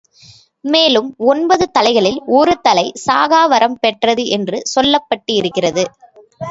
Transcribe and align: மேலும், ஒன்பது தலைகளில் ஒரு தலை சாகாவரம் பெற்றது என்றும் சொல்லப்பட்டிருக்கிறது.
மேலும், 0.65 1.09
ஒன்பது 1.25 1.65
தலைகளில் 1.71 2.17
ஒரு 2.31 2.61
தலை 2.61 2.85
சாகாவரம் 3.05 3.79
பெற்றது 3.79 4.25
என்றும் 4.29 4.67
சொல்லப்பட்டிருக்கிறது. 4.75 5.85